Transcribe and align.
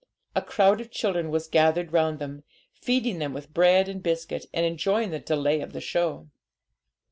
A 0.33 0.41
crowd 0.41 0.81
of 0.81 0.89
children 0.89 1.29
was 1.29 1.47
gathered 1.47 1.93
round 1.93 2.17
them, 2.17 2.43
feeding 2.73 3.19
them 3.19 3.33
with 3.35 3.53
bread 3.53 3.87
and 3.87 4.01
biscuit, 4.01 4.47
and 4.51 4.65
enjoying 4.65 5.11
the 5.11 5.19
delay 5.19 5.61
of 5.61 5.73
the 5.73 5.79
show. 5.79 6.31